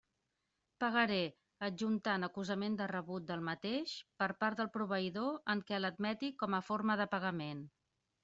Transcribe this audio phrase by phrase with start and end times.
[0.83, 1.17] Pagaré,
[1.67, 3.93] adjuntant acusament de rebut del mateix
[4.23, 7.63] per part del proveïdor en què l'admeti com a forma de pagament.